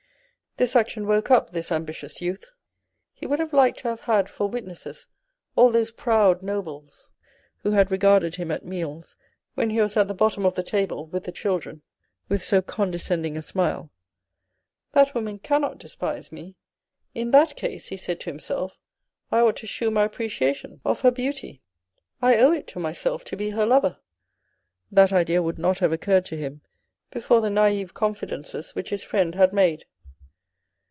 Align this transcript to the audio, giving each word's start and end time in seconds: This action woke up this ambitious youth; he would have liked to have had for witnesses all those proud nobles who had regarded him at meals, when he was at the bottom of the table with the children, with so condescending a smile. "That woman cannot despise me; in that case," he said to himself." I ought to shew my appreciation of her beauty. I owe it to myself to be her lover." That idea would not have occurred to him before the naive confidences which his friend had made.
This 0.57 0.75
action 0.75 1.07
woke 1.07 1.31
up 1.31 1.51
this 1.51 1.71
ambitious 1.71 2.19
youth; 2.21 2.51
he 3.13 3.25
would 3.25 3.39
have 3.39 3.53
liked 3.53 3.79
to 3.79 3.87
have 3.87 4.01
had 4.01 4.27
for 4.29 4.49
witnesses 4.49 5.07
all 5.55 5.69
those 5.71 5.91
proud 5.91 6.43
nobles 6.43 7.09
who 7.63 7.71
had 7.71 7.89
regarded 7.89 8.35
him 8.35 8.51
at 8.51 8.65
meals, 8.65 9.15
when 9.55 9.69
he 9.69 9.79
was 9.79 9.95
at 9.95 10.09
the 10.09 10.13
bottom 10.13 10.45
of 10.45 10.55
the 10.55 10.61
table 10.61 11.07
with 11.07 11.23
the 11.23 11.31
children, 11.31 11.83
with 12.27 12.43
so 12.43 12.61
condescending 12.61 13.37
a 13.37 13.41
smile. 13.41 13.91
"That 14.91 15.15
woman 15.15 15.39
cannot 15.39 15.77
despise 15.77 16.33
me; 16.33 16.57
in 17.15 17.31
that 17.31 17.55
case," 17.55 17.87
he 17.87 17.95
said 17.97 18.19
to 18.19 18.29
himself." 18.29 18.77
I 19.31 19.39
ought 19.39 19.55
to 19.57 19.67
shew 19.67 19.89
my 19.89 20.03
appreciation 20.03 20.81
of 20.83 20.99
her 20.99 21.11
beauty. 21.11 21.61
I 22.21 22.35
owe 22.35 22.51
it 22.51 22.67
to 22.67 22.79
myself 22.79 23.23
to 23.23 23.37
be 23.37 23.51
her 23.51 23.65
lover." 23.65 23.99
That 24.91 25.13
idea 25.13 25.41
would 25.41 25.57
not 25.57 25.79
have 25.79 25.93
occurred 25.93 26.25
to 26.25 26.37
him 26.37 26.61
before 27.09 27.39
the 27.39 27.49
naive 27.49 27.93
confidences 27.93 28.75
which 28.75 28.89
his 28.89 29.03
friend 29.05 29.33
had 29.35 29.53
made. 29.53 29.85